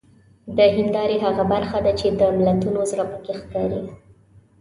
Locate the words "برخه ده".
1.53-1.91